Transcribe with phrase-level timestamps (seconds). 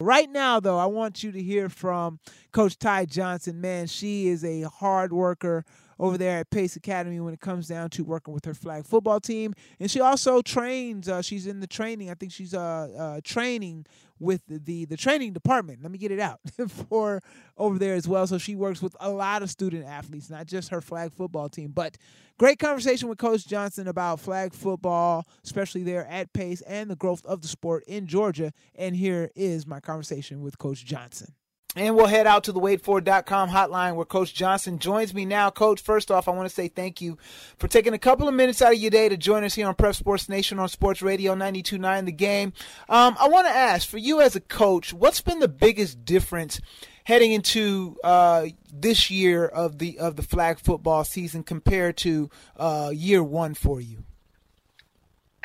[0.00, 2.18] Right now, though, I want you to hear from
[2.52, 3.62] Coach Ty Johnson.
[3.62, 5.64] Man, she is a hard worker
[5.98, 9.20] over there at Pace Academy when it comes down to working with her flag football
[9.20, 9.54] team.
[9.80, 11.08] And she also trains.
[11.08, 12.10] Uh, she's in the training.
[12.10, 13.86] I think she's uh, uh, training
[14.18, 15.82] with the, the, the training department.
[15.82, 16.40] Let me get it out
[16.88, 17.22] for
[17.56, 18.26] over there as well.
[18.26, 21.72] So she works with a lot of student athletes, not just her flag football team.
[21.72, 21.96] But
[22.38, 27.24] great conversation with Coach Johnson about flag football, especially there at Pace and the growth
[27.26, 28.52] of the sport in Georgia.
[28.74, 31.34] And here is my conversation with Coach Johnson.
[31.76, 35.50] And we'll head out to the waitfor.com hotline where Coach Johnson joins me now.
[35.50, 37.18] Coach, first off, I want to say thank you
[37.58, 39.74] for taking a couple of minutes out of your day to join us here on
[39.74, 42.54] Prep Sports Nation on Sports Radio 92.9 The Game.
[42.88, 46.62] Um, I want to ask, for you as a coach, what's been the biggest difference
[47.04, 52.90] heading into uh, this year of the of the flag football season compared to uh,
[52.94, 54.02] year one for you?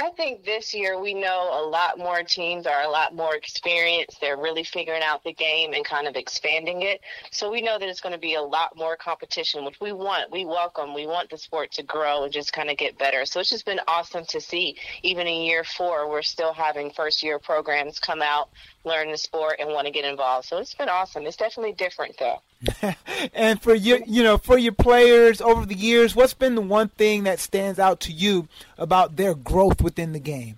[0.02, 4.20] I think this year we know a lot more teams are a lot more experienced.
[4.20, 7.02] They're really figuring out the game and kind of expanding it.
[7.30, 10.32] So we know that it's going to be a lot more competition, which we want.
[10.32, 10.96] We welcome.
[10.96, 13.28] We want the sport to grow and just kind of get better.
[13.28, 14.76] So it's just been awesome to see.
[15.04, 18.50] Even in year four, we're still having first year programs come out,
[18.84, 20.48] learn the sport, and want to get involved.
[20.48, 21.26] So it's been awesome.
[21.26, 22.42] It's definitely different though.
[23.34, 26.90] and for your, you know, for your players over the years, what's been the one
[26.90, 28.48] thing that stands out to you
[28.78, 30.58] about their growth within the game?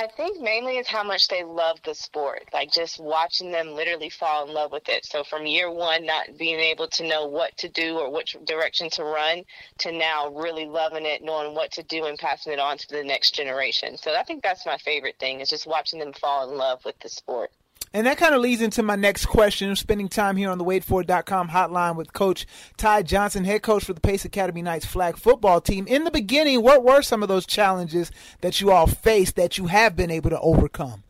[0.00, 2.48] I think mainly is how much they love the sport.
[2.54, 5.04] Like just watching them literally fall in love with it.
[5.04, 8.88] So from year one, not being able to know what to do or which direction
[8.92, 9.44] to run,
[9.80, 13.04] to now really loving it, knowing what to do, and passing it on to the
[13.04, 13.98] next generation.
[13.98, 16.98] So I think that's my favorite thing is just watching them fall in love with
[17.00, 17.50] the sport.
[17.92, 19.68] And that kind of leads into my next question.
[19.68, 22.46] I'm spending time here on the waitfor.com hotline with Coach
[22.76, 25.88] Ty Johnson, head coach for the Pace Academy Knights flag football team.
[25.88, 28.12] In the beginning, what were some of those challenges
[28.42, 31.02] that you all faced that you have been able to overcome?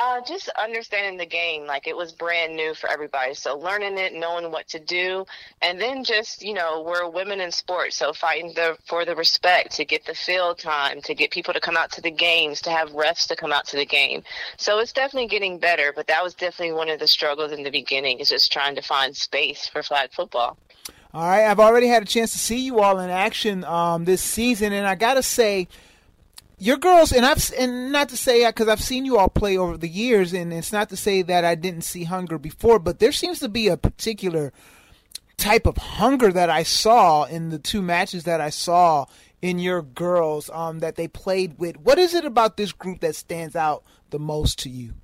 [0.00, 3.34] Uh, just understanding the game, like it was brand new for everybody.
[3.34, 5.26] So learning it, knowing what to do,
[5.60, 9.72] and then just you know we're women in sports, so fighting the, for the respect
[9.72, 12.70] to get the field time, to get people to come out to the games, to
[12.70, 14.22] have refs to come out to the game.
[14.56, 17.70] So it's definitely getting better, but that was definitely one of the struggles in the
[17.70, 18.20] beginning.
[18.20, 20.56] Is just trying to find space for flag football.
[21.12, 24.22] All right, I've already had a chance to see you all in action um, this
[24.22, 25.66] season, and I gotta say
[26.58, 29.76] your girls and I've and not to say because I've seen you all play over
[29.76, 33.12] the years, and it's not to say that I didn't see hunger before, but there
[33.12, 34.52] seems to be a particular
[35.36, 39.06] type of hunger that I saw in the two matches that I saw
[39.40, 41.76] in your girls um, that they played with.
[41.78, 44.94] What is it about this group that stands out the most to you?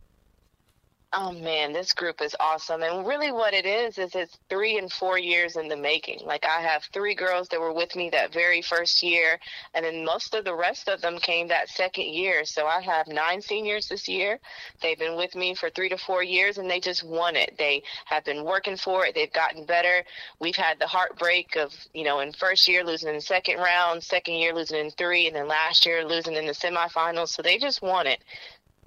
[1.16, 2.82] Oh man, this group is awesome.
[2.82, 6.18] And really what it is is it's 3 and 4 years in the making.
[6.26, 9.38] Like I have 3 girls that were with me that very first year
[9.74, 12.44] and then most of the rest of them came that second year.
[12.44, 14.40] So I have 9 seniors this year.
[14.82, 17.54] They've been with me for 3 to 4 years and they just won it.
[17.58, 19.14] They have been working for it.
[19.14, 20.02] They've gotten better.
[20.40, 24.02] We've had the heartbreak of, you know, in first year losing in the second round,
[24.02, 27.28] second year losing in 3 and then last year losing in the semifinals.
[27.28, 28.18] So they just won it.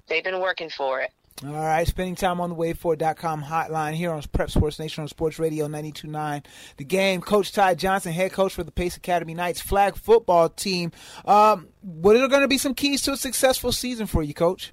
[0.08, 1.10] They've been working for it.
[1.46, 5.38] All right, spending time on the waitfor.com hotline here on Prep Sports Nation on Sports
[5.38, 6.44] Radio 92.9.
[6.78, 10.90] The game, Coach Ty Johnson, head coach for the Pace Academy Knights flag football team.
[11.24, 14.72] Um, what are going to be some keys to a successful season for you, Coach?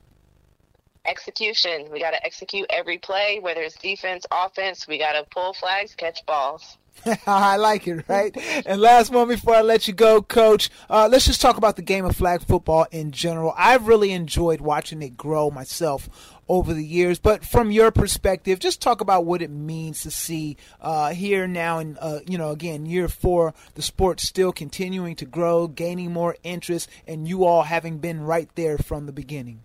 [1.06, 1.88] Execution.
[1.92, 4.88] We got to execute every play, whether it's defense, offense.
[4.88, 6.78] We got to pull flags, catch balls.
[7.28, 8.36] I like it, right?
[8.66, 11.82] and last one before I let you go, Coach, uh, let's just talk about the
[11.82, 13.54] game of flag football in general.
[13.58, 16.10] I've really enjoyed watching it grow myself
[16.48, 17.20] over the years.
[17.20, 21.80] But from your perspective, just talk about what it means to see uh, here now,
[21.80, 26.36] and uh, you know, again, year four, the sport still continuing to grow, gaining more
[26.44, 29.64] interest, and you all having been right there from the beginning.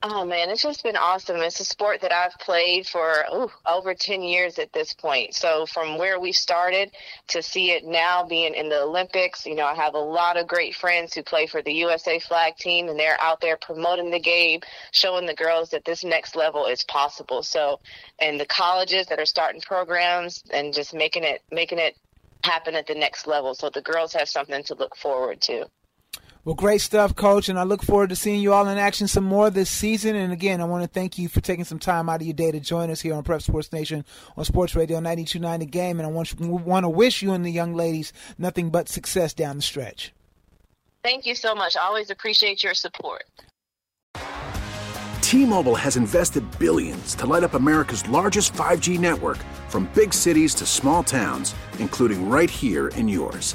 [0.00, 1.38] Oh man, it's just been awesome.
[1.38, 5.34] It's a sport that I've played for ooh, over 10 years at this point.
[5.34, 6.92] So from where we started
[7.28, 10.46] to see it now being in the Olympics, you know, I have a lot of
[10.46, 14.20] great friends who play for the USA flag team and they're out there promoting the
[14.20, 14.60] game,
[14.92, 17.42] showing the girls that this next level is possible.
[17.42, 17.80] So,
[18.20, 21.96] and the colleges that are starting programs and just making it making it
[22.44, 25.66] happen at the next level so the girls have something to look forward to.
[26.44, 29.24] Well, great stuff, Coach, and I look forward to seeing you all in action some
[29.24, 30.16] more this season.
[30.16, 32.50] And again, I want to thank you for taking some time out of your day
[32.50, 34.04] to join us here on Prep Sports Nation
[34.36, 35.98] on Sports Radio 92.9 The Game.
[36.00, 39.56] And I want, want to wish you and the young ladies nothing but success down
[39.56, 40.12] the stretch.
[41.02, 41.76] Thank you so much.
[41.76, 43.24] I always appreciate your support.
[45.20, 49.36] T-Mobile has invested billions to light up America's largest 5G network
[49.68, 53.54] from big cities to small towns, including right here in yours.